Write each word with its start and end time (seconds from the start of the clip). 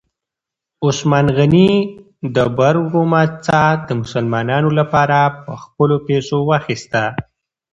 عثمان 0.87 1.27
غني 1.37 1.71
د 2.35 2.37
بئر 2.57 2.75
رومه 2.93 3.23
څاه 3.45 3.69
د 3.87 3.89
مسلمانانو 4.01 4.69
لپاره 4.79 5.17
په 5.43 5.53
خپلو 5.63 5.95
پیسو 6.07 6.37
واخیسته. 6.49 7.03